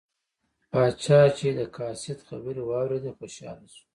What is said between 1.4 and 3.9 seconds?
د قاصد خبرې واوریدې خوشحاله شو.